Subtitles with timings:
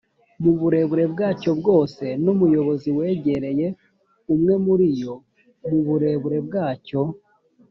[0.43, 3.67] mu burebure bwacyo bwose n umuyobozi wegereye
[4.33, 5.13] umwe muri yo
[5.69, 7.01] mu burebure bwacyo